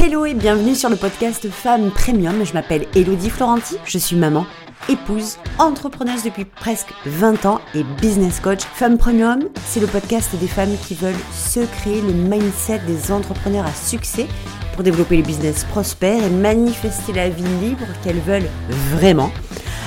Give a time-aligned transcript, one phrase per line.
[0.00, 2.46] Hello et bienvenue sur le podcast Femmes Premium.
[2.46, 4.46] Je m'appelle Elodie Florenti, je suis maman,
[4.88, 8.60] épouse, entrepreneuse depuis presque 20 ans et business coach.
[8.74, 13.66] Femmes Premium, c'est le podcast des femmes qui veulent se créer le mindset des entrepreneurs
[13.66, 14.28] à succès
[14.72, 18.48] pour développer les business prospères et manifester la vie libre qu'elles veulent
[18.92, 19.32] vraiment.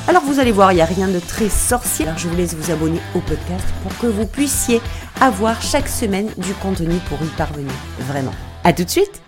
[0.09, 2.05] Alors vous allez voir, il n'y a rien de très sorcier.
[2.17, 4.81] Je vous laisse vous abonner au podcast pour que vous puissiez
[5.21, 7.71] avoir chaque semaine du contenu pour y parvenir.
[8.09, 8.33] Vraiment.
[8.65, 9.21] À tout de suite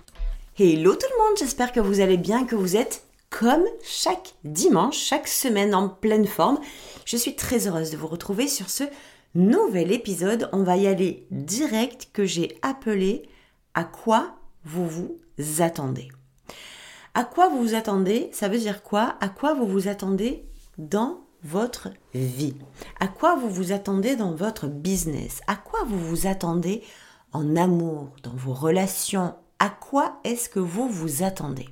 [0.56, 4.96] Hello tout le monde, j'espère que vous allez bien, que vous êtes comme chaque dimanche,
[4.96, 6.60] chaque semaine en pleine forme.
[7.04, 8.84] Je suis très heureuse de vous retrouver sur ce
[9.34, 10.48] nouvel épisode.
[10.52, 13.28] On va y aller direct que j'ai appelé
[13.74, 15.18] À quoi vous vous
[15.58, 16.08] attendez?
[17.14, 19.16] À quoi vous vous attendez Ça veut dire quoi?
[19.20, 20.44] À quoi vous vous attendez
[20.78, 22.54] dans votre vie?
[23.00, 25.40] À quoi vous vous attendez dans votre business?
[25.48, 26.84] À quoi vous vous attendez
[27.32, 31.66] en amour, dans vos relations à quoi est-ce que vous vous attendez?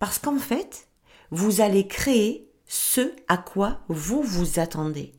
[0.00, 0.88] Parce qu'en fait,
[1.30, 5.12] vous allez créer ce à quoi vous vous attendez.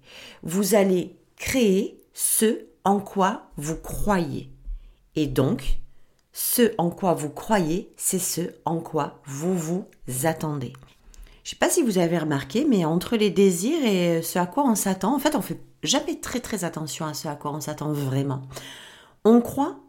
[0.44, 4.52] Vous allez créer ce en quoi vous croyez.
[5.16, 5.78] Et donc,
[6.34, 9.86] ce en quoi vous croyez, c'est ce en quoi vous vous
[10.26, 10.74] attendez.
[11.46, 14.46] Je ne sais pas si vous avez remarqué, mais entre les désirs et ce à
[14.46, 17.54] quoi on s'attend, en fait, on fait jamais très très attention à ce à quoi
[17.54, 18.42] on s'attend vraiment.
[19.24, 19.80] On croit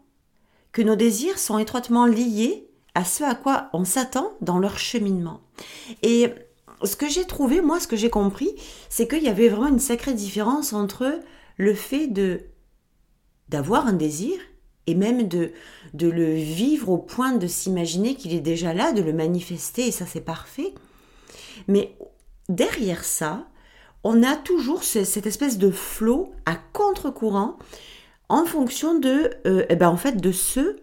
[0.73, 5.41] que nos désirs sont étroitement liés à ce à quoi on s'attend dans leur cheminement.
[6.01, 6.27] Et
[6.83, 8.51] ce que j'ai trouvé, moi, ce que j'ai compris,
[8.89, 11.19] c'est qu'il y avait vraiment une sacrée différence entre
[11.57, 12.41] le fait de
[13.49, 14.39] d'avoir un désir
[14.87, 15.51] et même de,
[15.93, 19.91] de le vivre au point de s'imaginer qu'il est déjà là, de le manifester, et
[19.91, 20.73] ça c'est parfait.
[21.67, 21.95] Mais
[22.49, 23.45] derrière ça,
[24.03, 27.57] on a toujours cette espèce de flot à contre-courant
[28.33, 30.77] en fonction de, euh, eh ben en fait, de ce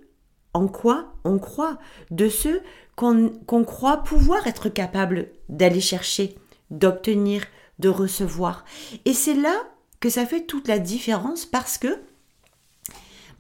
[0.55, 1.79] en quoi on croit,
[2.12, 2.61] de ce
[2.95, 6.37] qu'on croit pouvoir être capable d'aller chercher,
[6.71, 7.43] d'obtenir,
[7.81, 8.65] de recevoir.
[9.05, 9.65] Et c'est là
[9.98, 11.99] que ça fait toute la différence parce que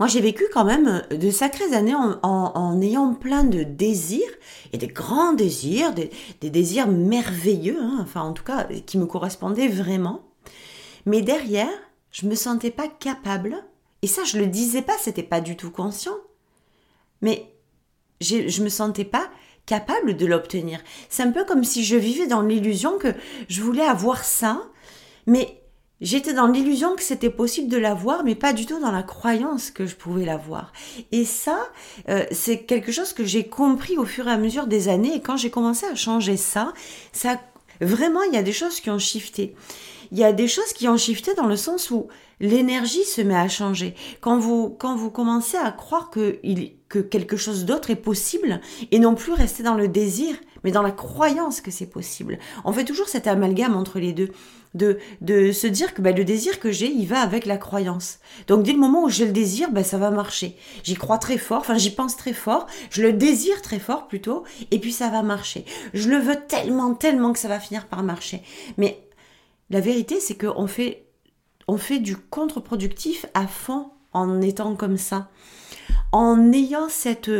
[0.00, 4.32] moi j'ai vécu quand même de sacrées années en, ayant plein de désirs,
[4.72, 6.10] et des grands désirs, des,
[6.50, 10.22] désirs merveilleux, hein, enfin en tout cas qui me correspondaient vraiment.
[11.06, 11.68] Mais derrière,
[12.10, 13.62] je me sentais pas capable
[14.02, 16.16] et ça, je le disais pas, c'était pas du tout conscient.
[17.22, 17.52] Mais
[18.20, 19.30] je me sentais pas
[19.66, 20.80] capable de l'obtenir.
[21.08, 23.14] C'est un peu comme si je vivais dans l'illusion que
[23.48, 24.62] je voulais avoir ça,
[25.26, 25.62] mais
[26.00, 29.70] j'étais dans l'illusion que c'était possible de l'avoir, mais pas du tout dans la croyance
[29.70, 30.72] que je pouvais l'avoir.
[31.12, 31.68] Et ça,
[32.08, 35.14] euh, c'est quelque chose que j'ai compris au fur et à mesure des années.
[35.14, 36.72] Et quand j'ai commencé à changer ça,
[37.12, 37.38] ça
[37.80, 39.54] vraiment, il y a des choses qui ont shifté
[40.12, 42.08] il y a des choses qui ont shifté dans le sens où
[42.40, 43.94] l'énergie se met à changer.
[44.20, 46.40] Quand vous, quand vous commencez à croire que,
[46.88, 48.60] que quelque chose d'autre est possible
[48.90, 52.38] et non plus rester dans le désir, mais dans la croyance que c'est possible.
[52.64, 54.30] On fait toujours cet amalgame entre les deux.
[54.72, 58.20] De, de se dire que ben, le désir que j'ai, il va avec la croyance.
[58.46, 60.56] Donc dès le moment où j'ai le désir, ben, ça va marcher.
[60.84, 64.44] J'y crois très fort, enfin j'y pense très fort, je le désire très fort plutôt,
[64.70, 65.64] et puis ça va marcher.
[65.92, 68.42] Je le veux tellement, tellement que ça va finir par marcher.
[68.76, 69.02] Mais
[69.70, 71.06] la vérité, c'est qu'on fait,
[71.68, 75.30] on fait du contre-productif à fond en étant comme ça.
[76.12, 77.30] En ayant cette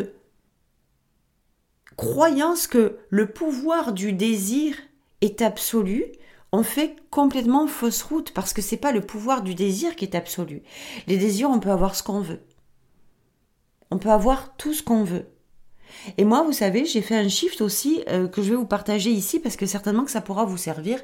[1.97, 4.77] croyance que le pouvoir du désir
[5.21, 6.07] est absolu,
[6.53, 10.15] on fait complètement fausse route parce que c'est pas le pouvoir du désir qui est
[10.15, 10.63] absolu.
[11.07, 12.41] Les désirs, on peut avoir ce qu'on veut.
[13.91, 15.27] On peut avoir tout ce qu'on veut.
[16.17, 19.11] Et moi, vous savez, j'ai fait un shift aussi euh, que je vais vous partager
[19.11, 21.01] ici parce que certainement que ça pourra vous servir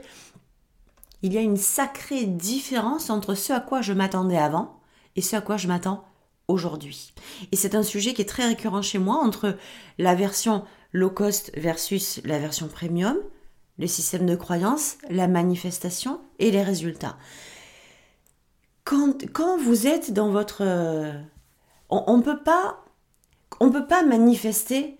[1.22, 4.80] il y a une sacrée différence entre ce à quoi je m'attendais avant
[5.16, 6.04] et ce à quoi je m'attends
[6.48, 7.14] aujourd'hui.
[7.52, 9.56] Et c'est un sujet qui est très récurrent chez moi entre
[9.98, 13.16] la version low cost versus la version premium,
[13.78, 17.16] le système de croyance, la manifestation et les résultats.
[18.84, 20.62] Quand, quand vous êtes dans votre...
[21.90, 24.98] on ne peut peut pas manifester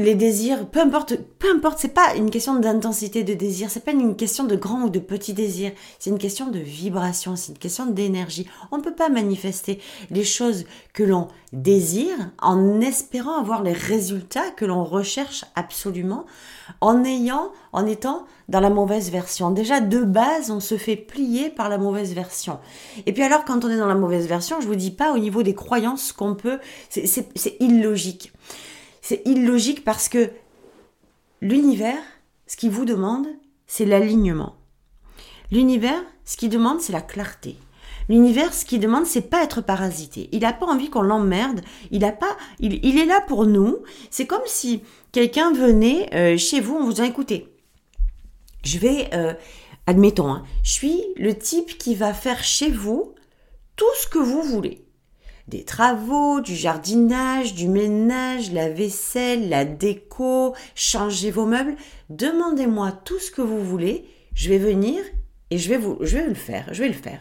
[0.00, 3.92] les désirs, peu importe, peu importe, c'est pas une question d'intensité de désir, c'est pas
[3.92, 7.58] une question de grand ou de petit désir, c'est une question de vibration, c'est une
[7.58, 8.46] question d'énergie.
[8.70, 9.80] On ne peut pas manifester
[10.10, 16.26] les choses que l'on désire en espérant avoir les résultats que l'on recherche absolument,
[16.80, 19.50] en ayant, en étant dans la mauvaise version.
[19.50, 22.58] Déjà, de base, on se fait plier par la mauvaise version.
[23.06, 25.18] Et puis alors, quand on est dans la mauvaise version, je vous dis pas au
[25.18, 26.58] niveau des croyances qu'on peut,
[26.88, 28.32] c'est illogique.
[29.00, 30.30] C'est illogique parce que
[31.40, 32.02] l'univers,
[32.46, 33.26] ce qu'il vous demande,
[33.66, 34.56] c'est l'alignement.
[35.50, 37.56] L'univers, ce qu'il demande, c'est la clarté.
[38.08, 40.28] L'univers, ce qu'il demande, c'est pas être parasité.
[40.32, 41.60] Il n'a pas envie qu'on l'emmerde.
[41.92, 43.78] Il a pas, il, est là pour nous.
[44.10, 44.82] C'est comme si
[45.12, 47.46] quelqu'un venait euh, chez vous, on vous a écouté.
[48.64, 49.32] Je vais, euh,
[49.86, 53.14] admettons, hein, je suis le type qui va faire chez vous
[53.76, 54.84] tout ce que vous voulez.
[55.50, 61.74] Des travaux, du jardinage, du ménage, la vaisselle, la déco, changer vos meubles.
[62.08, 64.04] Demandez-moi tout ce que vous voulez.
[64.32, 65.02] Je vais venir
[65.50, 66.72] et je vais vous, je vais le faire.
[66.72, 67.20] Je vais le faire.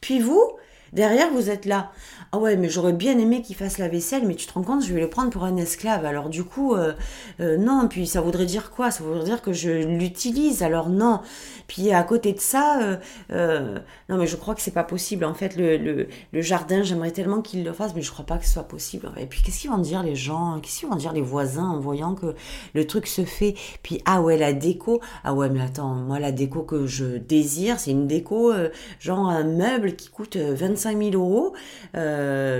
[0.00, 0.52] Puis vous,
[0.92, 1.90] derrière, vous êtes là.
[2.34, 4.84] Ah ouais, mais j'aurais bien aimé qu'il fasse la vaisselle, mais tu te rends compte,
[4.84, 6.04] je vais le prendre pour un esclave.
[6.04, 6.92] Alors du coup, euh,
[7.38, 8.90] euh, non, puis ça voudrait dire quoi?
[8.90, 11.20] Ça voudrait dire que je l'utilise, alors non.
[11.68, 12.98] Puis à côté de ça,
[13.30, 13.78] euh,
[14.08, 15.24] non mais je crois que c'est pas possible.
[15.24, 18.46] En fait, le, le, jardin, j'aimerais tellement qu'il le fasse, mais je crois pas que
[18.46, 19.12] ce soit possible.
[19.16, 20.58] Et puis qu'est-ce qu'ils vont dire les gens?
[20.60, 22.34] Qu'est-ce qu'ils vont dire les voisins en voyant que
[22.74, 23.54] le truc se fait?
[23.84, 25.00] Puis ah ouais, la déco.
[25.22, 28.52] Ah ouais, mais attends, moi la déco que je désire, c'est une déco,
[28.98, 31.54] genre un meuble qui coûte 25 000 euros.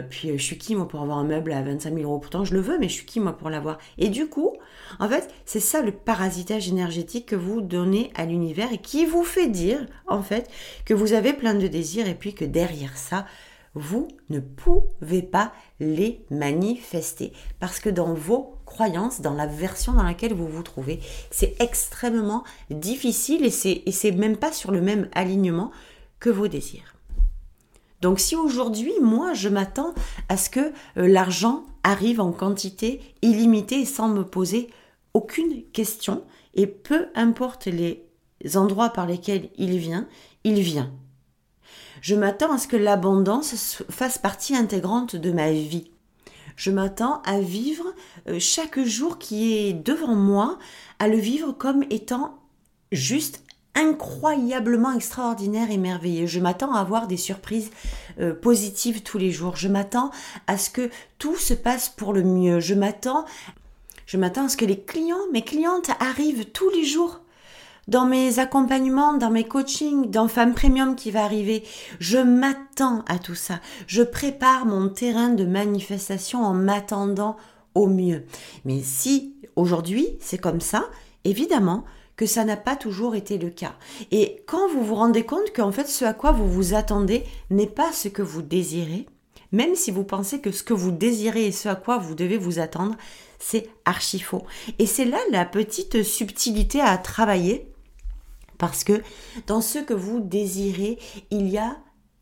[0.09, 2.19] Puis euh, je suis qui moi pour avoir un meuble à 25 000 euros?
[2.19, 3.79] Pourtant je le veux, mais je suis qui moi pour l'avoir?
[3.99, 4.53] Et du coup,
[4.99, 9.25] en fait, c'est ça le parasitage énergétique que vous donnez à l'univers et qui vous
[9.25, 10.51] fait dire, en fait,
[10.85, 13.27] que vous avez plein de désirs et puis que derrière ça,
[13.75, 17.33] vous ne pouvez pas les manifester.
[17.59, 21.01] Parce que dans vos croyances, dans la version dans laquelle vous vous trouvez,
[21.31, 25.73] c'est extrêmement difficile et c'est même pas sur le même alignement
[26.21, 26.95] que vos désirs.
[28.05, 29.95] Donc si aujourd'hui, moi, je m'attends
[30.29, 34.69] à ce que euh, l'argent arrive en quantité illimitée sans me poser
[35.15, 36.23] aucune question,
[36.53, 38.07] et peu importe les
[38.57, 40.07] endroits par lesquels il vient,
[40.45, 40.93] il vient.
[42.03, 45.91] Je m'attends à ce que l'abondance fasse partie intégrante de ma vie.
[46.57, 47.87] Je m'attends à vivre
[48.29, 50.59] euh, chaque jour qui est devant moi,
[50.99, 52.39] à le vivre comme étant
[52.93, 53.44] juste
[53.75, 56.27] incroyablement extraordinaire et merveilleux.
[56.27, 57.71] Je m'attends à avoir des surprises
[58.21, 59.57] euh, positives tous les jours.
[59.57, 60.11] Je m'attends
[60.47, 62.61] à ce que tout se passe pour le mieux.
[62.61, 63.25] Je m'attends
[64.07, 67.21] je m'attends à ce que les clients, mes clientes arrivent tous les jours
[67.89, 71.65] dans mes accompagnements, dans mes coachings, dans Femme Premium qui va arriver.
[72.01, 73.61] Je m'attends à tout ça.
[73.87, 77.37] Je prépare mon terrain de manifestation en m'attendant
[77.75, 78.25] au mieux.
[78.65, 80.85] Mais si aujourd'hui c'est comme ça,
[81.25, 81.85] évidemment,
[82.17, 83.75] que ça n'a pas toujours été le cas.
[84.11, 87.67] Et quand vous vous rendez compte qu'en fait ce à quoi vous vous attendez n'est
[87.67, 89.07] pas ce que vous désirez,
[89.53, 92.39] même si vous pensez que ce que vous désirez et ce à quoi vous devez
[92.39, 92.97] vous attendre,
[93.39, 94.43] c'est archi faux.
[94.79, 97.71] Et c'est là la petite subtilité à travailler,
[98.59, 99.03] parce que
[99.47, 100.99] dans ce que vous désirez,
[101.31, 101.77] il y a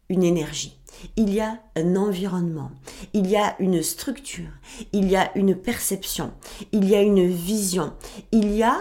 [0.09, 0.79] une énergie,
[1.17, 2.71] il y a un environnement,
[3.15, 4.51] il y a une structure,
[4.93, 6.33] il y a une perception,
[6.73, 7.95] il y a une vision,
[8.31, 8.79] il y a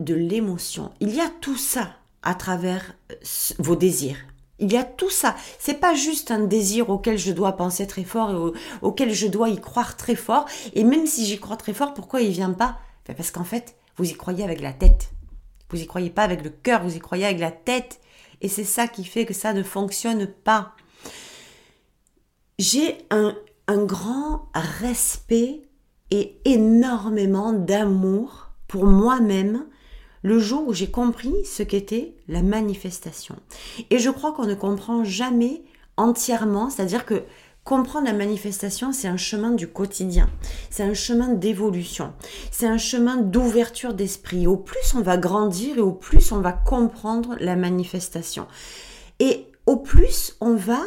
[0.00, 0.92] de l'émotion.
[1.00, 1.90] Il y a tout ça
[2.22, 3.14] à travers euh,
[3.58, 4.18] vos désirs.
[4.58, 5.36] Il y a tout ça.
[5.58, 9.50] C'est pas juste un désir auquel je dois penser très fort et auquel je dois
[9.50, 10.46] y croire très fort.
[10.72, 12.78] Et même si j'y crois très fort, pourquoi il vient pas?
[13.06, 15.10] Ben, Parce qu'en fait, vous y croyez avec la tête.
[15.68, 18.00] Vous y croyez pas avec le cœur, vous y croyez avec la tête.
[18.40, 20.72] Et c'est ça qui fait que ça ne fonctionne pas.
[22.58, 23.36] J'ai un,
[23.68, 25.62] un grand respect
[26.10, 29.66] et énormément d'amour pour moi-même
[30.26, 33.36] le jour où j'ai compris ce qu'était la manifestation.
[33.90, 35.62] Et je crois qu'on ne comprend jamais
[35.96, 37.22] entièrement, c'est-à-dire que
[37.62, 40.28] comprendre la manifestation, c'est un chemin du quotidien,
[40.68, 42.12] c'est un chemin d'évolution,
[42.50, 44.48] c'est un chemin d'ouverture d'esprit.
[44.48, 48.48] Au plus on va grandir et au plus on va comprendre la manifestation.
[49.20, 50.80] Et au plus on va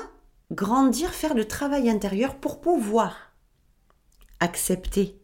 [0.52, 3.32] grandir, faire le travail intérieur pour pouvoir
[4.42, 5.19] accepter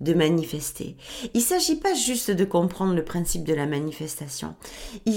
[0.00, 0.96] de manifester.
[1.34, 4.54] Il ne s'agit pas juste de comprendre le principe de la manifestation.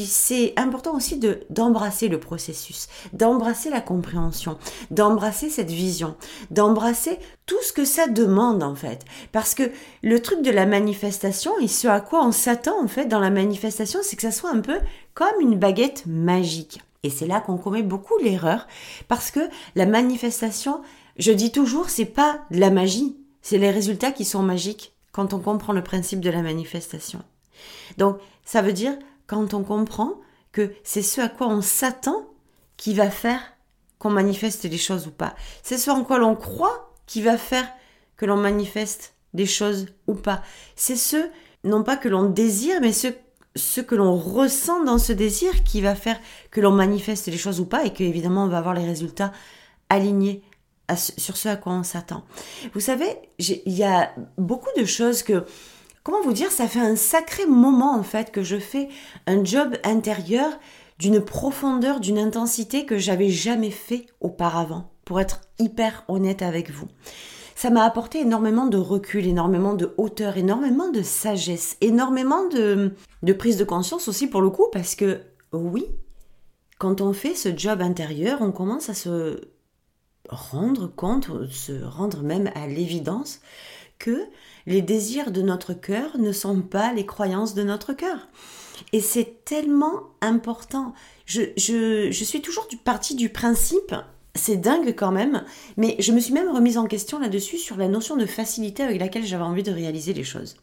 [0.06, 4.58] C'est important aussi de d'embrasser le processus, d'embrasser la compréhension,
[4.92, 6.16] d'embrasser cette vision,
[6.52, 9.06] d'embrasser tout ce que ça demande en fait.
[9.32, 9.72] Parce que
[10.02, 13.30] le truc de la manifestation et ce à quoi on s'attend en fait dans la
[13.30, 14.78] manifestation, c'est que ça soit un peu
[15.14, 16.82] comme une baguette magique.
[17.04, 18.68] Et c'est là qu'on commet beaucoup l'erreur
[19.08, 19.42] parce que
[19.76, 20.82] la manifestation,
[21.18, 25.34] je dis toujours, c'est pas de la magie, c'est les résultats qui sont magiques quand
[25.34, 27.22] on comprend le principe de la manifestation.
[27.98, 28.98] Donc, ça veut dire
[29.28, 30.16] quand on comprend
[30.52, 32.26] que c'est ce à quoi on s'attend
[32.78, 33.42] qui va faire
[34.00, 35.36] qu'on manifeste des choses ou pas.
[35.62, 37.68] C'est ce en quoi l'on croit qui va faire
[38.18, 40.42] que l'on manifeste des choses ou pas.
[40.76, 41.30] C'est ce,
[41.64, 43.08] non pas que l'on désire, mais ce,
[43.56, 46.20] ce que l'on ressent dans ce désir qui va faire
[46.52, 49.32] que l'on manifeste des choses ou pas et que évidemment on va avoir les résultats
[49.90, 50.44] alignés
[50.96, 52.24] sur ce à quoi on s'attend.
[52.74, 53.08] Vous savez,
[53.40, 55.46] il y a beaucoup de choses que,
[56.04, 58.90] comment vous dire, ça fait un sacré moment en fait que je fais
[59.28, 60.52] un job intérieur
[61.00, 66.88] d'une profondeur, d'une intensité que j'avais jamais fait auparavant, pour être hyper honnête avec vous.
[67.56, 73.34] Ça m'a apporté énormément de recul, énormément de hauteur, énormément de sagesse, énormément de, de
[73.34, 75.22] prise de conscience aussi pour le coup, parce que
[75.52, 75.86] oui,
[76.80, 79.53] quand on fait ce job intérieur, on commence à se
[80.30, 83.42] rendre compte, se rendre même à l'évidence
[84.00, 84.26] que
[84.66, 88.28] les désirs de notre cœur ne sont pas les croyances de notre cœur.
[88.92, 90.94] Et c'est tellement important.
[91.26, 93.96] Je, je, je, suis toujours du parti du principe,
[94.36, 95.44] c'est dingue quand même,
[95.78, 99.00] mais je me suis même remise en question là-dessus sur la notion de facilité avec
[99.00, 100.56] laquelle j'avais envie de réaliser les choses.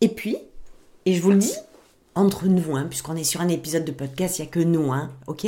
[0.00, 0.36] Et puis,
[1.06, 1.54] et je vous le dis,
[2.14, 4.92] entre nous, hein, puisqu'on est sur un épisode de podcast, il n'y a que nous,
[4.92, 5.46] hein, ok?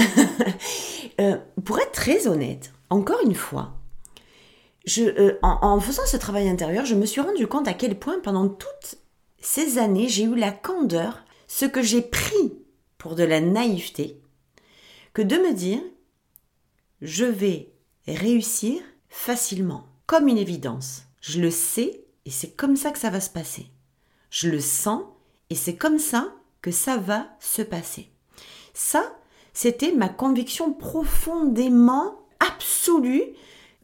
[1.20, 3.74] euh, Pour être très honnête, encore une fois,
[4.84, 8.18] je, euh, en, faisant ce travail intérieur, je me suis rendu compte à quel point
[8.20, 8.96] pendant toutes
[9.40, 12.54] ces années, j'ai eu la candeur, ce que j'ai pris
[12.98, 14.20] pour de la naïveté,
[15.12, 15.80] que de me dire,
[17.00, 17.72] je vais
[18.06, 21.02] réussir facilement, comme une évidence.
[21.20, 23.66] Je le sais et c'est comme ça que ça va se passer.
[24.30, 25.02] Je le sens
[25.50, 28.10] et c'est comme ça que ça va se passer.
[28.74, 29.16] Ça,
[29.52, 33.34] c'était ma conviction profondément absolue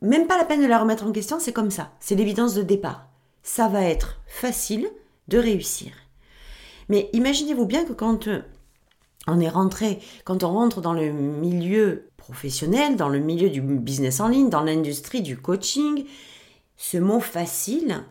[0.03, 1.93] même pas la peine de la remettre en question, c'est comme ça.
[2.01, 3.09] C'est l'évidence de départ.
[3.43, 4.89] Ça va être facile
[5.29, 5.93] de réussir.
[6.89, 8.43] Mais imaginez-vous bien que quand euh,
[9.27, 14.21] on est rentré, quand on rentre dans le milieu professionnel, dans le milieu du business
[14.21, 16.05] en ligne, dans l'industrie du coaching,
[16.77, 18.05] ce mot facile,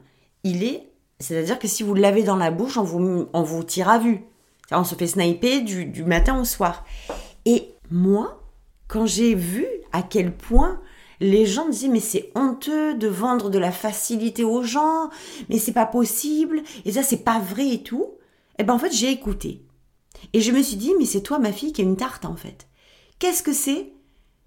[0.44, 4.22] il est, c'est-à-dire que si vous l'avez dans la bouche, on vous, tire à vue.
[4.72, 6.84] On se fait sniper du matin au soir.
[7.46, 8.42] Et moi,
[8.88, 10.82] quand j'ai vu à quel point
[11.20, 15.10] les gens disaient mais c'est honteux de vendre de la facilité aux gens,
[15.50, 18.14] mais c'est pas possible, et ça c'est pas vrai et tout.
[18.58, 19.62] Et eh ben en fait j'ai écouté.
[20.34, 22.36] Et je me suis dit mais c'est toi ma fille qui a une tarte en
[22.36, 22.68] fait.
[23.20, 23.94] Qu'est-ce que c'est?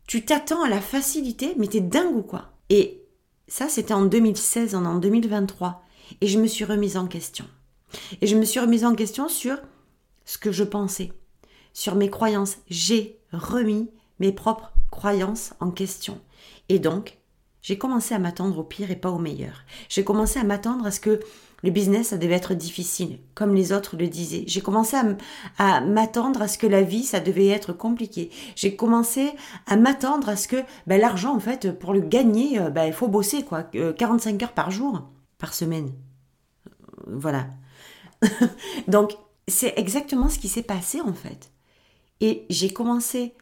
[0.07, 2.53] Tu t'attends à la facilité, mais t'es dingue ou quoi?
[2.71, 3.03] Et
[3.47, 5.83] ça c'était en 2016, en 2023.
[6.21, 7.45] Et je me suis remise en question.
[8.21, 9.59] Et je me suis remise en question sur
[10.25, 11.13] ce que je pensais,
[11.79, 12.57] sur mes croyances.
[12.69, 16.21] J'ai remis mes propres croyances en question.
[16.69, 17.19] Et donc,
[17.63, 19.63] j'ai commencé à m'attendre au pire et pas au meilleur.
[19.89, 21.21] J'ai commencé à m'attendre à ce que
[21.63, 24.43] le business, ça devait être difficile, comme les autres le disaient.
[24.49, 24.97] J'ai commencé
[25.59, 28.31] à, m'attendre à ce que la vie, ça devait être compliqué.
[28.57, 29.31] J'ai commencé
[29.67, 32.93] à m'attendre à ce que ben, l'argent, en fait, pour le gagner, euh, ben, il
[32.93, 33.63] faut bosser, quoi.
[33.63, 35.09] 45 euh, heures par jour,
[35.39, 35.93] par semaine.
[37.07, 37.47] Voilà.
[38.89, 39.13] Donc,
[39.47, 41.53] c'est exactement ce qui s'est passé, en fait.
[42.21, 43.35] Et j'ai commencé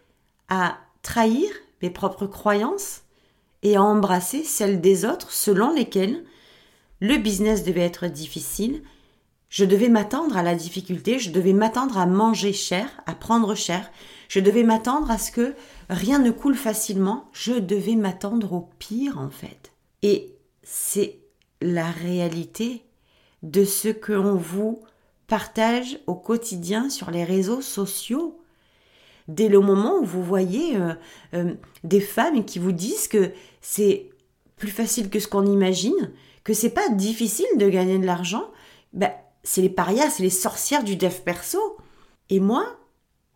[0.48, 1.48] à trahir
[1.82, 3.02] mes propres croyances
[3.62, 6.24] et à embrasser celles des autres selon lesquelles
[7.00, 8.82] le business devait être difficile,
[9.48, 13.90] je devais m'attendre à la difficulté, je devais m'attendre à manger cher, à prendre cher,
[14.28, 15.54] je devais m'attendre à ce que
[15.88, 19.72] rien ne coule facilement, je devais m'attendre au pire en fait.
[20.02, 21.20] Et c'est
[21.60, 22.84] la réalité
[23.42, 24.82] de ce que l'on vous
[25.26, 28.40] partage au quotidien sur les réseaux sociaux
[29.28, 30.94] dès le moment où vous voyez euh,
[31.34, 31.54] euh,
[31.84, 34.10] des femmes qui vous disent que c'est
[34.56, 36.12] plus facile que ce qu'on imagine,
[36.44, 38.50] que c'est pas difficile de gagner de l'argent,
[38.92, 39.10] ben,
[39.42, 41.58] c'est les parias, c'est les sorcières du dev perso.
[42.30, 42.66] Et moi,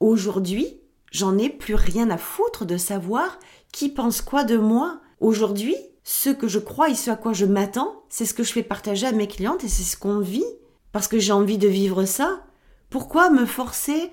[0.01, 0.81] aujourd'hui,
[1.13, 3.39] j'en ai plus rien à foutre de savoir
[3.73, 5.01] qui pense quoi de moi.
[5.21, 8.53] Aujourd'hui, ce que je crois et ce à quoi je m'attends, c'est ce que je
[8.53, 10.45] fais partager à mes clientes et c'est ce qu'on vit.
[10.93, 12.45] Parce que j'ai envie de vivre ça.
[12.89, 14.11] Pourquoi me forcer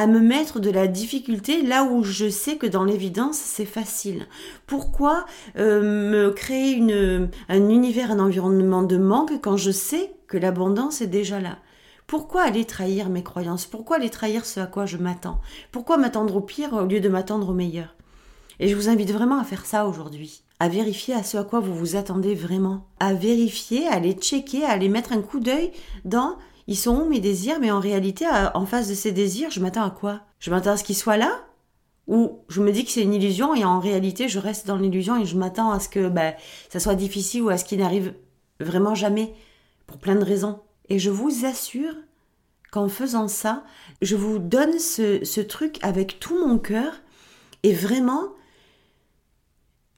[0.00, 4.26] à me mettre de la difficulté là où je sais que dans l'évidence c'est facile.
[4.66, 5.26] Pourquoi
[5.58, 11.02] euh, me créer une, un univers, un environnement de manque quand je sais que l'abondance
[11.02, 11.58] est déjà là?
[12.06, 13.66] Pourquoi aller trahir mes croyances?
[13.66, 15.42] Pourquoi aller trahir ce à quoi je m'attends?
[15.70, 17.94] Pourquoi m'attendre au pire au lieu de m'attendre au meilleur?
[18.58, 21.60] Et je vous invite vraiment à faire ça aujourd'hui, à vérifier à ce à quoi
[21.60, 25.72] vous vous attendez vraiment, à vérifier, à aller checker, à aller mettre un coup d'œil
[26.06, 26.36] dans
[26.66, 27.58] ils sont où mes désirs?
[27.60, 30.20] Mais en réalité, en face de ces désirs, je m'attends à quoi?
[30.38, 31.44] Je m'attends à ce qu'ils soient là?
[32.06, 35.20] Ou je me dis que c'est une illusion et en réalité, je reste dans l'illusion
[35.20, 36.34] et je m'attends à ce que bah,
[36.68, 38.14] ça soit difficile ou à ce qu'il n'arrive
[38.58, 39.34] vraiment jamais
[39.86, 40.60] pour plein de raisons.
[40.88, 41.94] Et je vous assure
[42.72, 43.64] qu'en faisant ça,
[44.02, 46.94] je vous donne ce, ce truc avec tout mon cœur
[47.62, 48.32] et vraiment,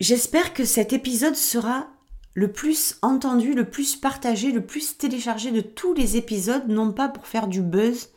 [0.00, 1.86] j'espère que cet épisode sera
[2.34, 7.08] le plus entendu, le plus partagé, le plus téléchargé de tous les épisodes, non pas
[7.08, 8.08] pour faire du buzz,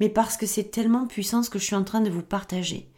[0.00, 2.88] mais parce que c'est tellement puissant ce que je suis en train de vous partager.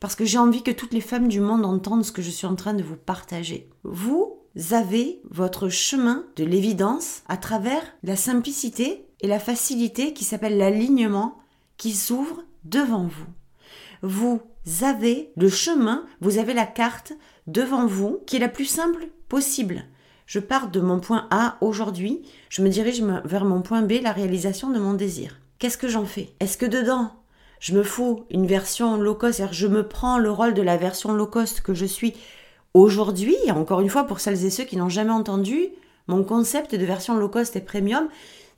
[0.00, 2.46] Parce que j'ai envie que toutes les femmes du monde entendent ce que je suis
[2.46, 3.68] en train de vous partager.
[3.84, 4.38] Vous
[4.72, 11.38] avez votre chemin de l'évidence à travers la simplicité et la facilité qui s'appelle l'alignement,
[11.76, 13.26] qui s'ouvre devant vous.
[14.02, 14.40] Vous
[14.82, 17.12] avez le chemin, vous avez la carte
[17.46, 19.84] devant vous qui est la plus simple possible.
[20.30, 24.12] Je pars de mon point A aujourd'hui, je me dirige vers mon point B, la
[24.12, 25.40] réalisation de mon désir.
[25.58, 26.28] Qu'est-ce que j'en fais?
[26.38, 27.10] Est-ce que dedans,
[27.58, 30.76] je me fous une version low cost, c'est-à-dire je me prends le rôle de la
[30.76, 32.14] version low cost que je suis
[32.74, 35.70] aujourd'hui, encore une fois pour celles et ceux qui n'ont jamais entendu,
[36.06, 38.06] mon concept de version low cost et premium,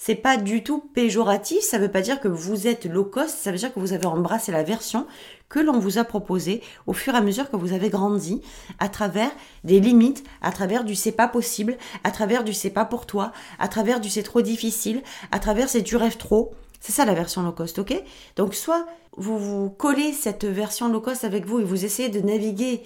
[0.04, 3.52] c'est pas du tout péjoratif, ça veut pas dire que vous êtes low cost, ça
[3.52, 5.06] veut dire que vous avez embrassé la version
[5.48, 8.42] que l'on vous a proposée au fur et à mesure que vous avez grandi,
[8.80, 9.30] à travers
[9.62, 13.30] des limites, à travers du c'est pas possible, à travers du c'est pas pour toi,
[13.60, 16.52] à travers du c'est trop difficile, à travers c'est tu rêves trop.
[16.80, 17.94] C'est ça la version low cost, ok?
[18.34, 22.20] Donc soit vous vous collez cette version low cost avec vous et vous essayez de
[22.20, 22.82] naviguer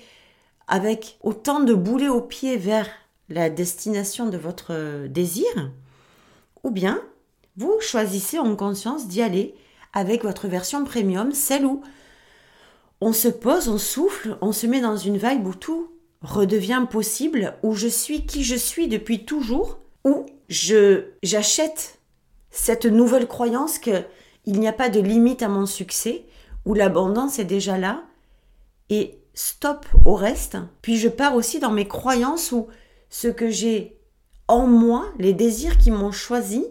[0.69, 2.91] avec autant de boulets au pied vers
[3.31, 5.47] la destination de votre euh, désir,
[6.67, 7.01] ou bien
[7.57, 9.55] vous choisissez en conscience d'y aller
[9.93, 11.81] avec votre version premium, celle où
[13.01, 15.93] on se pose, on souffle, on se met dans une vibe où tout
[16.23, 22.01] redevient possible, où je suis qui je suis depuis toujours, où je j'achète
[22.51, 24.03] cette nouvelle croyance que
[24.45, 26.25] il n'y a pas de limite à mon succès,
[26.65, 28.03] où l'abondance est déjà là,
[28.91, 30.57] et stop au reste.
[30.83, 32.67] Puis je pars aussi dans mes croyances où
[33.09, 33.96] ce que j'ai
[34.49, 36.65] en moi, les désirs qui m'ont choisi,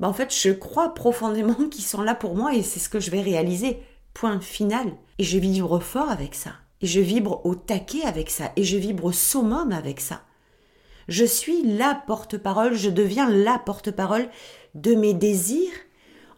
[0.00, 3.00] ben en fait, je crois profondément qu'ils sont là pour moi et c'est ce que
[3.00, 3.80] je vais réaliser.
[4.14, 4.92] Point final.
[5.18, 6.52] Et je vibre fort avec ça.
[6.80, 8.52] Et je vibre au taquet avec ça.
[8.56, 10.22] Et je vibre au summum avec ça.
[11.08, 14.28] Je suis la porte-parole, je deviens la porte-parole
[14.74, 15.70] de mes désirs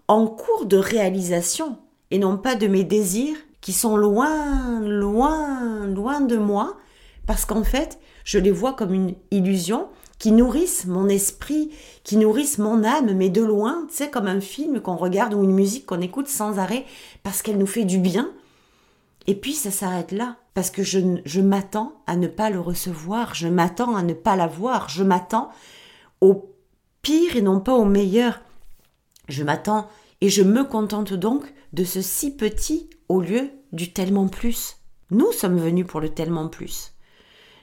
[0.09, 1.79] en cours de réalisation
[2.11, 6.77] et non pas de mes désirs qui sont loin, loin, loin de moi
[7.27, 11.71] parce qu'en fait, je les vois comme une illusion qui nourrissent mon esprit,
[12.03, 15.45] qui nourrissent mon âme, mais de loin, tu sais, comme un film qu'on regarde ou
[15.45, 16.85] une musique qu'on écoute sans arrêt
[17.23, 18.31] parce qu'elle nous fait du bien.
[19.27, 23.35] Et puis ça s'arrête là, parce que je, je m'attends à ne pas le recevoir,
[23.35, 25.51] je m'attends à ne pas l'avoir, je m'attends
[26.21, 26.55] au
[27.03, 28.41] pire et non pas au meilleur.
[29.29, 29.89] Je m'attends
[30.21, 34.79] et je me contente donc de ce si petit au lieu du tellement plus.
[35.11, 36.93] Nous sommes venus pour le tellement plus.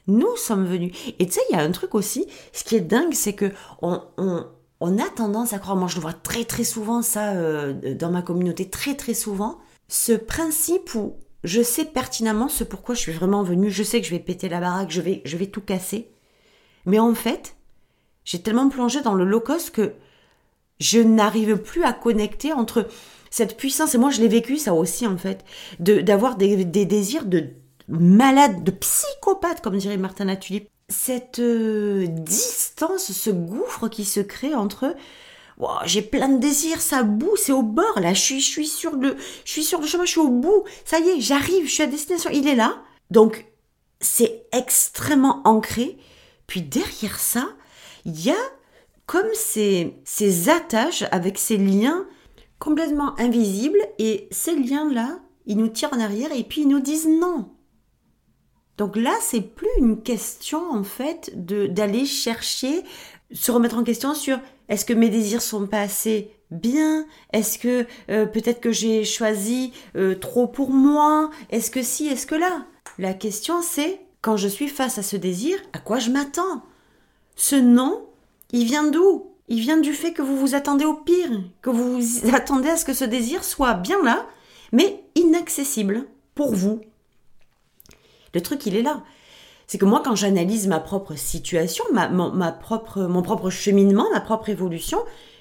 [0.07, 0.93] Nous sommes venus.
[1.19, 3.51] Et tu sais, il y a un truc aussi, ce qui est dingue, c'est que
[3.81, 7.95] on, on, a tendance à croire, moi je le vois très très souvent ça euh,
[7.95, 13.01] dans ma communauté, très très souvent, ce principe où je sais pertinemment ce pourquoi je
[13.01, 15.47] suis vraiment venue, je sais que je vais péter la baraque, je vais, je vais
[15.47, 16.11] tout casser.
[16.85, 17.55] Mais en fait,
[18.25, 19.93] j'ai tellement plongé dans le low cost que
[20.79, 22.87] je n'arrive plus à connecter entre
[23.31, 25.43] cette puissance, et moi je l'ai vécu ça aussi en fait,
[25.79, 27.49] d'avoir des, des désirs de
[27.88, 30.69] malade, de psychopathe, comme dirait Martin Latulip.
[30.88, 34.95] Cette euh, distance, ce gouffre qui se crée entre
[35.86, 39.52] j'ai plein de désirs, ça bout, c'est au bord, là, je suis, sur le, je
[39.52, 41.88] suis sur le chemin, je suis au bout, ça y est, j'arrive, je suis à
[41.88, 42.82] destination, il est là.
[43.10, 43.45] Donc,
[44.00, 45.98] c'est extrêmement ancré.
[46.48, 47.48] Puis derrière ça,
[48.04, 48.52] il y a
[49.06, 52.06] comme ces, ces attaches avec ces liens
[52.60, 57.08] complètement invisibles et ces liens-là, ils nous tirent en arrière et puis ils nous disent
[57.08, 57.54] non.
[58.77, 62.83] Donc là, c'est plus une question en fait de d'aller chercher,
[63.31, 67.05] se remettre en question sur est-ce que mes désirs sont pas assez bien?
[67.31, 71.29] Est-ce que euh, peut-être que j'ai choisi euh, trop pour moi?
[71.49, 72.65] Est-ce que si Est-ce que là?
[72.97, 76.63] La question c'est quand je suis face à ce désir, à quoi je m'attends?
[77.35, 78.05] Ce non,
[78.51, 79.27] il vient d'où?
[79.47, 82.77] Il vient du fait que vous vous attendez au pire, que vous vous attendez à
[82.77, 84.25] ce que ce désir soit bien là,
[84.71, 86.81] mais inaccessible pour vous,
[88.36, 89.02] le truc, il est là.
[89.65, 94.50] C'est que moi, quand j'analyse ma propre situation, ma, propre, mon propre cheminement, ma propre
[94.50, 95.00] évolution,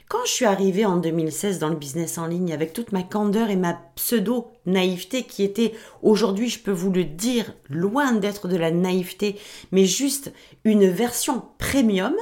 [0.09, 3.51] quand je suis arrivée en 2016 dans le business en ligne avec toute ma candeur
[3.51, 8.71] et ma pseudo-naïveté qui était aujourd'hui, je peux vous le dire, loin d'être de la
[8.71, 9.39] naïveté,
[9.73, 12.15] mais juste une version premium,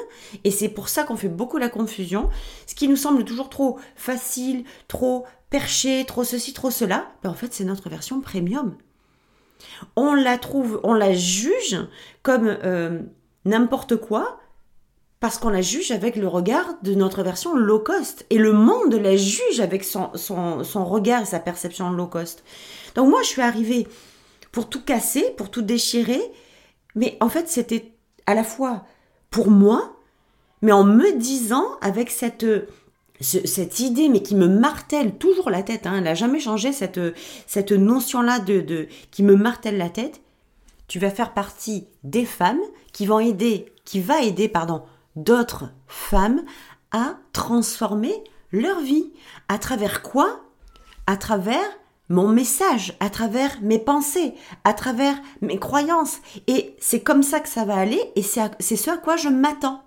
[0.45, 2.31] et c'est pour ça qu'on fait beaucoup la confusion,
[2.67, 7.35] ce qui nous semble toujours trop facile, trop perché, trop ceci, trop cela, ben en
[7.35, 8.77] fait c'est notre version premium
[9.97, 11.79] on la trouve, on la juge
[12.23, 13.01] comme euh,
[13.45, 14.39] n'importe quoi
[15.23, 18.27] parce qu'on la juge avec le regard de notre version low cost.
[18.31, 22.43] Et le monde la juge avec son, son, regard et sa perception low cost.
[22.97, 23.87] Donc moi, je suis arrivée
[24.51, 26.21] pour tout casser, pour tout déchirer,
[26.97, 27.93] mais en fait, c'était
[28.27, 28.85] à la fois
[29.31, 29.97] pour moi,
[30.61, 32.45] mais en me disant avec cette
[33.23, 37.01] cette idée, mais qui me martèle toujours la tête, hein, elle n'a jamais changé cette,
[37.47, 40.21] cette notion-là de, de, qui me martèle la tête,
[40.89, 42.61] tu vas faire partie des femmes
[42.93, 44.83] qui vont aider, qui va aider, pardon,
[45.17, 46.43] d'autres femmes
[46.91, 48.13] à transformer
[48.53, 49.13] leur vie.
[49.49, 50.41] À travers quoi?
[51.07, 51.65] À travers
[52.09, 56.19] mon message, à travers mes pensées, à travers mes croyances.
[56.47, 59.83] Et c'est comme ça que ça va aller et c'est ce à quoi je m'attends.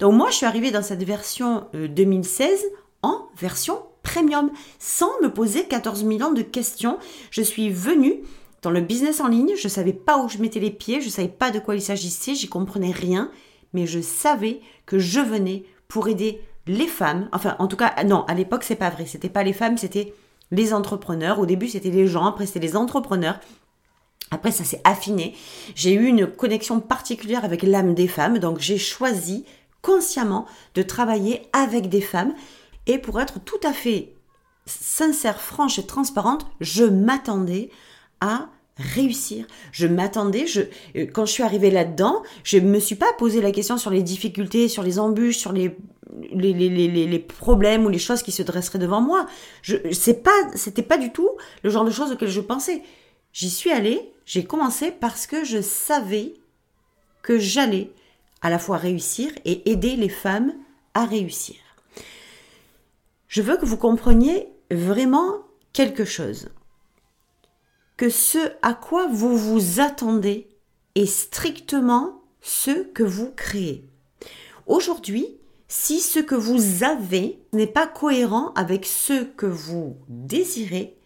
[0.00, 2.68] Donc moi, je suis arrivée dans cette version 2016 euh,
[3.02, 6.98] en version premium, sans me poser 14 000 ans de questions.
[7.30, 8.22] Je suis venue
[8.62, 11.06] dans le business en ligne, je ne savais pas où je mettais les pieds, je
[11.06, 13.30] ne savais pas de quoi il s'agissait, j'y comprenais rien,
[13.72, 17.28] mais je savais que je venais pour aider les femmes.
[17.32, 19.06] Enfin, en tout cas, non, à l'époque, c'est pas vrai.
[19.06, 20.12] C'était pas les femmes, c'était
[20.50, 21.38] les entrepreneurs.
[21.38, 23.40] Au début, c'était les gens, après, c'était les entrepreneurs.
[24.30, 25.34] Après, ça s'est affiné.
[25.74, 29.44] J'ai eu une connexion particulière avec l'âme des femmes, donc j'ai choisi
[29.82, 32.34] consciemment de travailler avec des femmes.
[32.86, 34.14] Et pour être tout à fait
[34.66, 37.70] sincère, franche et transparente, je m'attendais
[38.20, 39.46] à réussir.
[39.72, 40.60] Je m'attendais, je,
[40.96, 44.02] euh, quand je suis arrivée là-dedans, je me suis pas posé la question sur les
[44.02, 45.76] difficultés, sur les embûches, sur les,
[46.32, 49.26] les, les, les, les problèmes ou les choses qui se dresseraient devant moi.
[49.62, 51.30] Je, c'est pas, c'était pas du tout
[51.62, 52.82] le genre de choses auxquelles je pensais.
[53.32, 56.34] J'y suis allée, j'ai commencé parce que je savais
[57.22, 57.90] que j'allais
[58.42, 60.52] à la fois réussir et aider les femmes
[60.94, 61.56] à réussir.
[63.28, 65.38] Je veux que vous compreniez vraiment
[65.72, 66.48] quelque chose.
[67.96, 70.48] Que ce à quoi vous vous attendez
[70.94, 73.84] est strictement ce que vous créez.
[74.66, 75.36] Aujourd'hui,
[75.68, 80.96] si ce que vous avez n'est pas cohérent avec ce que vous désirez,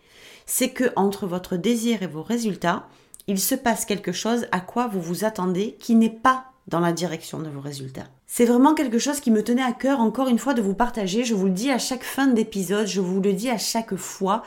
[0.47, 2.89] c'est que entre votre désir et vos résultats,
[3.27, 6.93] il se passe quelque chose à quoi vous vous attendez qui n'est pas dans la
[6.93, 8.07] direction de vos résultats.
[8.27, 11.25] C'est vraiment quelque chose qui me tenait à cœur encore une fois de vous partager.
[11.25, 14.43] Je vous le dis à chaque fin d'épisode, je vous le dis à chaque fois.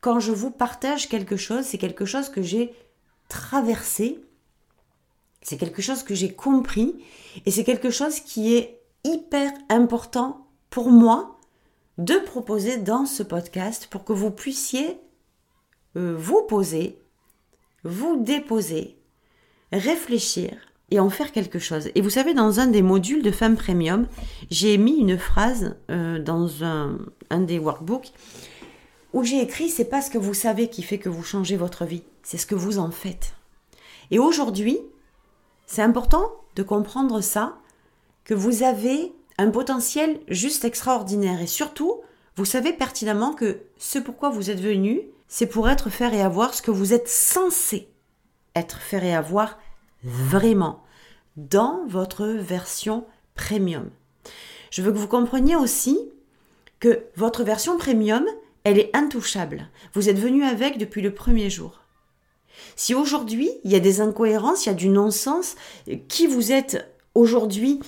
[0.00, 2.72] Quand je vous partage quelque chose, c'est quelque chose que j'ai
[3.28, 4.20] traversé,
[5.42, 6.96] c'est quelque chose que j'ai compris
[7.46, 11.38] et c'est quelque chose qui est hyper important pour moi
[11.96, 15.00] de proposer dans ce podcast pour que vous puissiez
[15.96, 16.98] euh, vous poser,
[17.82, 18.96] vous déposer,
[19.72, 20.56] réfléchir
[20.90, 21.90] et en faire quelque chose.
[21.94, 24.06] Et vous savez, dans un des modules de Femme Premium,
[24.50, 26.98] j'ai mis une phrase euh, dans un,
[27.30, 28.12] un des workbooks
[29.12, 31.84] où j'ai écrit c'est pas ce que vous savez qui fait que vous changez votre
[31.84, 33.34] vie, c'est ce que vous en faites.
[34.10, 34.78] Et aujourd'hui,
[35.66, 37.58] c'est important de comprendre ça,
[38.24, 42.00] que vous avez un potentiel juste extraordinaire et surtout,
[42.36, 46.54] vous savez pertinemment que ce pourquoi vous êtes venu, c'est pour être, faire et avoir
[46.54, 47.88] ce que vous êtes censé
[48.54, 49.58] être, faire et avoir
[50.04, 50.82] vraiment
[51.36, 53.90] dans votre version premium.
[54.70, 55.98] Je veux que vous compreniez aussi
[56.80, 58.24] que votre version premium,
[58.64, 59.68] elle est intouchable.
[59.94, 61.80] Vous êtes venu avec depuis le premier jour.
[62.76, 65.56] Si aujourd'hui il y a des incohérences, il y a du non-sens,
[66.08, 67.80] qui vous êtes aujourd'hui,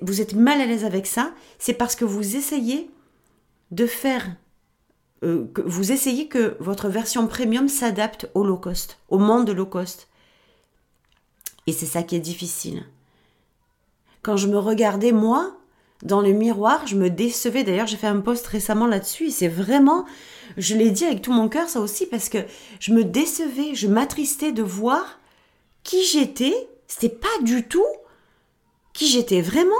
[0.00, 2.90] vous êtes mal à l'aise avec ça, c'est parce que vous essayez
[3.70, 4.36] de faire,
[5.24, 9.66] euh, que vous essayez que votre version premium s'adapte au low cost, au monde low
[9.66, 10.08] cost.
[11.66, 12.84] Et c'est ça qui est difficile.
[14.22, 15.56] Quand je me regardais, moi,
[16.02, 17.64] dans le miroir, je me décevais.
[17.64, 20.04] D'ailleurs, j'ai fait un post récemment là-dessus et c'est vraiment,
[20.56, 22.38] je l'ai dit avec tout mon cœur, ça aussi, parce que
[22.80, 25.20] je me décevais, je m'attristais de voir
[25.82, 26.68] qui j'étais.
[26.88, 27.86] C'était pas du tout
[28.92, 29.74] qui j'étais vraiment.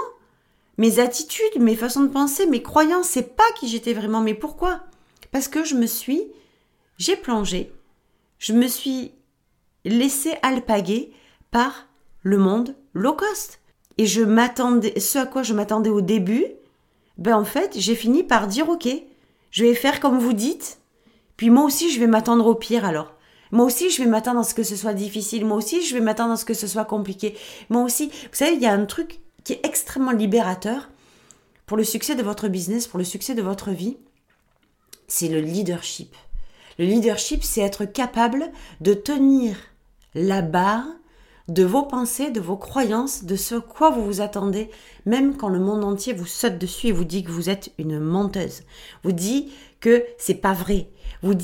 [0.79, 4.21] Mes attitudes, mes façons de penser, mes croyances, c'est pas qui j'étais vraiment.
[4.21, 4.81] Mais pourquoi?
[5.31, 6.23] Parce que je me suis,
[6.99, 7.73] j'ai plongé,
[8.39, 9.13] je me suis
[9.85, 11.13] laissé alpaguer
[11.53, 11.87] par
[12.23, 13.61] le monde low cost.
[13.99, 16.47] Et je m'attendais, ce à quoi je m'attendais au début,
[17.19, 18.89] ben en fait, j'ai fini par dire ok,
[19.53, 20.81] je vais faire comme vous dites,
[21.37, 23.15] puis moi aussi je vais m'attendre au pire alors.
[23.53, 25.45] Moi aussi, je vais m'attendre à ce que ce soit difficile.
[25.45, 27.37] Moi aussi, je vais m'attendre à ce que ce soit compliqué.
[27.69, 30.89] Moi aussi, vous savez, il y a un truc qui est extrêmement libérateur
[31.67, 33.99] pour le succès de votre business, pour le succès de votre vie.
[35.07, 36.17] C'est le leadership.
[36.79, 39.57] Le leadership, c'est être capable de tenir
[40.15, 40.87] la barre
[41.49, 44.71] de vos pensées, de vos croyances, de ce quoi vous vous attendez,
[45.07, 47.99] même quand le monde entier vous saute dessus et vous dit que vous êtes une
[47.99, 48.63] menteuse,
[49.03, 50.89] vous dit que c'est pas vrai,
[51.23, 51.35] vous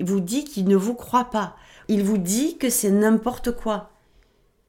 [0.00, 1.56] vous dit qu'il ne vous croit pas,
[1.88, 3.90] il vous dit que c'est n'importe quoi.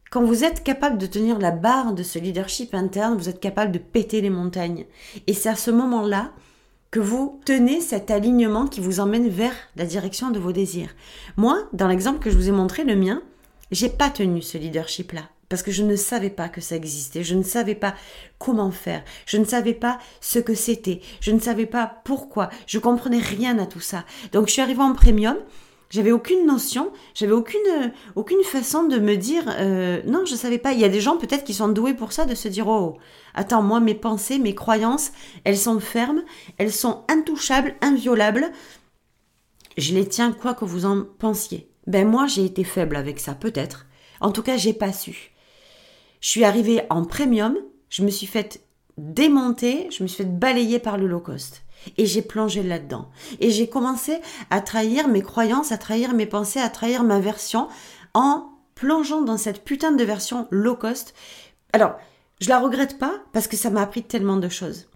[0.09, 3.71] Quand vous êtes capable de tenir la barre de ce leadership interne, vous êtes capable
[3.71, 4.85] de péter les montagnes.
[5.25, 6.31] Et c'est à ce moment-là
[6.89, 10.89] que vous tenez cet alignement qui vous emmène vers la direction de vos désirs.
[11.37, 13.21] Moi, dans l'exemple que je vous ai montré, le mien,
[13.71, 17.35] j'ai pas tenu ce leadership-là parce que je ne savais pas que ça existait, je
[17.35, 17.93] ne savais pas
[18.39, 22.79] comment faire, je ne savais pas ce que c'était, je ne savais pas pourquoi, je
[22.79, 24.05] comprenais rien à tout ça.
[24.31, 25.35] Donc je suis arrivée en premium,
[25.89, 30.71] j'avais aucune notion, j'avais aucune aucune façon de me dire euh, non, je savais pas.
[30.71, 32.97] Il y a des gens peut-être qui sont doués pour ça de se dire oh
[33.33, 35.11] attends moi mes pensées, mes croyances,
[35.43, 36.23] elles sont fermes,
[36.57, 38.51] elles sont intouchables, inviolables.
[39.77, 41.70] je les tiens quoi que vous en pensiez.
[41.87, 43.85] Ben moi, j'ai été faible avec ça, peut-être.
[44.19, 45.31] En tout cas, j'ai pas su.
[46.19, 47.57] Je suis arrivée en premium,
[47.89, 48.61] je me suis faite
[48.97, 51.63] démonter, je me suis fait balayer par le low cost.
[51.97, 53.09] Et j'ai plongé là-dedans.
[53.39, 54.19] Et j'ai commencé
[54.51, 57.67] à trahir mes croyances, à trahir mes pensées, à trahir ma version
[58.13, 61.15] en plongeant dans cette putain de version low cost.
[61.73, 61.95] Alors,
[62.39, 64.87] je la regrette pas parce que ça m'a appris tellement de choses.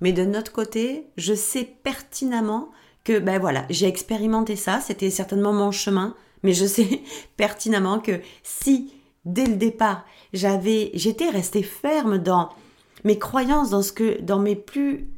[0.00, 2.70] Mais de notre côté, je sais pertinemment
[3.04, 7.02] que, ben voilà, j'ai expérimenté ça, c'était certainement mon chemin, mais je sais
[7.36, 8.92] pertinemment que si,
[9.24, 12.50] dès le départ, j'avais, j'étais restée ferme dans
[13.04, 15.08] mes croyances, dans ce que, dans mes plus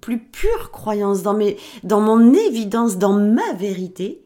[0.00, 4.24] plus pures croyances, dans, mes, dans mon évidence, dans ma vérité,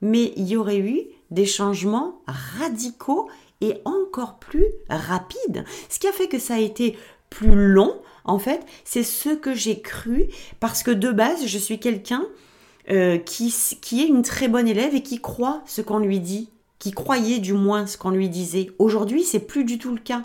[0.00, 3.28] mais il y aurait eu des changements radicaux
[3.60, 5.64] et encore plus rapides.
[5.88, 6.96] Ce qui a fait que ça a été
[7.30, 7.94] plus long,
[8.28, 10.26] en fait, c'est ce que j'ai cru,
[10.60, 12.26] parce que de base, je suis quelqu'un
[12.90, 16.50] euh, qui, qui est une très bonne élève et qui croit ce qu'on lui dit,
[16.78, 18.70] qui croyait du moins ce qu'on lui disait.
[18.78, 20.22] Aujourd'hui, c'est plus du tout le cas.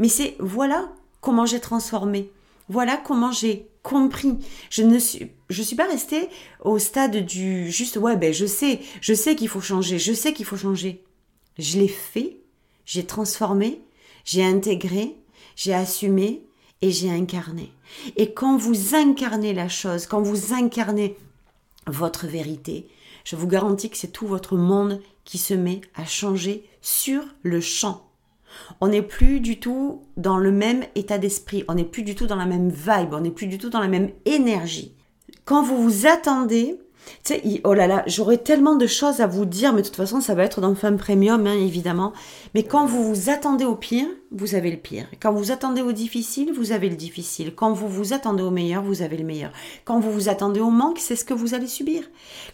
[0.00, 2.30] Mais c'est voilà comment j'ai transformé.
[2.68, 4.34] Voilà comment j'ai compris.
[4.68, 6.28] Je ne suis, je suis pas restée
[6.64, 10.32] au stade du juste ouais ben je sais, je sais qu'il faut changer, je sais
[10.32, 11.04] qu'il faut changer.
[11.58, 12.38] Je l'ai fait,
[12.84, 13.80] j'ai transformé,
[14.24, 15.16] j'ai intégré,
[15.54, 16.45] j'ai assumé
[16.82, 17.72] et j'ai incarné.
[18.16, 21.16] Et quand vous incarnez la chose, quand vous incarnez
[21.86, 22.88] votre vérité,
[23.24, 27.60] je vous garantis que c'est tout votre monde qui se met à changer sur le
[27.60, 28.06] champ.
[28.80, 32.26] On n'est plus du tout dans le même état d'esprit, on n'est plus du tout
[32.26, 34.94] dans la même vibe, on n'est plus du tout dans la même énergie.
[35.44, 36.78] Quand vous vous attendez,
[37.24, 39.96] tu sais, oh là là, j'aurais tellement de choses à vous dire, mais de toute
[39.96, 42.12] façon, ça va être dans Femme Premium, hein, évidemment.
[42.54, 45.06] Mais quand vous vous attendez au pire, vous avez le pire.
[45.20, 47.54] Quand vous attendez au difficile, vous avez le difficile.
[47.54, 49.52] Quand vous vous attendez au meilleur, vous avez le meilleur.
[49.84, 52.02] Quand vous vous attendez au manque, c'est ce que vous allez subir.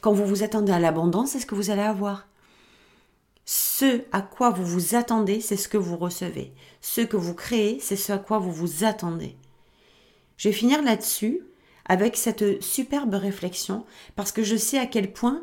[0.01, 2.29] Quand vous vous attendez à l'abondance, c'est ce que vous allez avoir.
[3.45, 6.53] Ce à quoi vous vous attendez, c'est ce que vous recevez.
[6.81, 9.37] Ce que vous créez, c'est ce à quoi vous vous attendez.
[10.37, 11.41] Je vais finir là-dessus
[11.87, 13.85] avec cette superbe réflexion
[14.17, 15.43] parce que je sais à quel point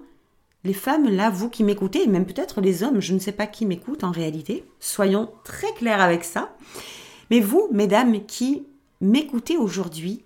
[0.63, 3.47] les femmes, là, vous qui m'écoutez, et même peut-être les hommes, je ne sais pas
[3.47, 6.53] qui m'écoute en réalité, soyons très clairs avec ça,
[7.29, 8.67] mais vous, mesdames, qui
[8.99, 10.25] m'écoutez aujourd'hui,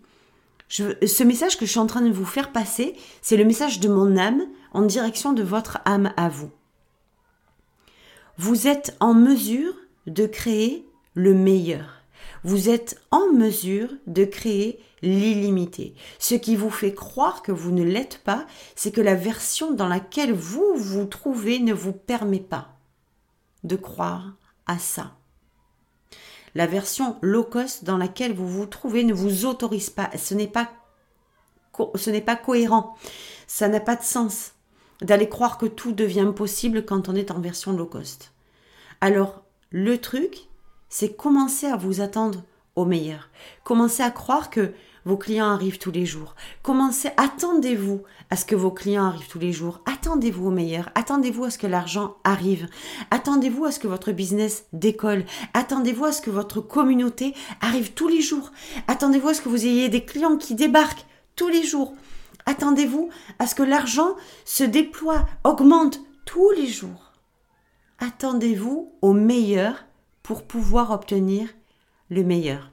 [0.70, 3.90] ce message que je suis en train de vous faire passer, c'est le message de
[3.90, 6.50] mon âme en direction de votre âme à vous
[8.38, 9.74] vous êtes en mesure
[10.08, 12.03] de créer le meilleur.
[12.44, 15.96] Vous êtes en mesure de créer l'illimité.
[16.20, 19.88] Ce qui vous fait croire que vous ne l'êtes pas, c'est que la version dans
[19.88, 22.70] laquelle vous vous trouvez ne vous permet pas
[23.64, 24.34] de croire
[24.66, 25.14] à ça.
[26.56, 30.10] La version low cost dans laquelle vous vous trouvez ne vous autorise pas.
[30.18, 30.70] Ce n'est pas,
[31.96, 32.96] ce n'est pas cohérent.
[33.48, 34.54] Ça n'a pas de sens
[35.02, 38.34] d'aller croire que tout devient possible quand on est en version low cost.
[39.02, 40.48] Alors, le truc,
[40.94, 42.44] c'est commencer à vous attendre
[42.76, 43.30] au meilleur.
[43.64, 44.74] Commencez à croire que
[45.06, 46.36] vos clients arrivent tous les jours.
[46.62, 49.82] Commencez, attendez-vous à ce que vos clients arrivent tous les jours.
[49.92, 50.92] Attendez-vous au meilleur.
[50.94, 52.68] Attendez-vous à ce que l'argent arrive.
[53.10, 55.26] Attendez-vous à ce que votre business décolle.
[55.56, 58.52] Attendez-vous à ce que votre communauté arrive tous les jours.
[58.88, 61.96] Attendez-vous à ce que vous ayez des clients qui débarquent tous les jours.
[62.46, 67.14] Attendez-vous à ce que l'argent se déploie, augmente tous les jours.
[67.98, 69.86] Attendez-vous au meilleur
[70.24, 71.50] pour pouvoir obtenir
[72.10, 72.72] le meilleur.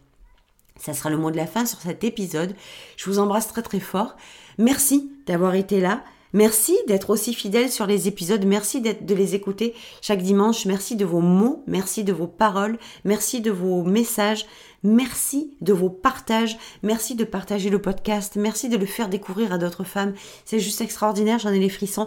[0.77, 2.55] Ça sera le mot de la fin sur cet épisode.
[2.97, 4.17] Je vous embrasse très très fort.
[4.57, 6.03] Merci d'avoir été là.
[6.33, 8.45] Merci d'être aussi fidèle sur les épisodes.
[8.47, 10.65] Merci de les écouter chaque dimanche.
[10.65, 11.65] Merci de vos mots.
[11.67, 12.79] Merci de vos paroles.
[13.05, 14.47] Merci de vos messages.
[14.85, 16.57] Merci de vos partages.
[16.83, 18.37] Merci de partager le podcast.
[18.37, 20.15] Merci de le faire découvrir à d'autres femmes.
[20.45, 21.41] C'est juste extraordinaire.
[21.41, 22.07] J'en ai les frissons.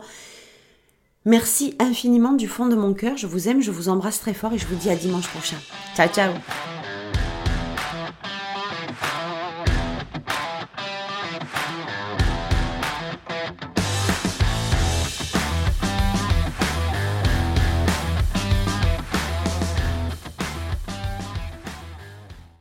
[1.26, 3.16] Merci infiniment du fond de mon cœur.
[3.18, 5.58] Je vous aime, je vous embrasse très fort et je vous dis à dimanche prochain.
[5.96, 6.34] Ciao, ciao